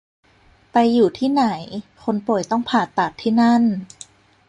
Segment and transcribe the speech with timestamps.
[0.71, 1.45] ไปอยู่ที่ไหน
[2.03, 3.63] คนป่วยต้องผ่าตัดที่นั่น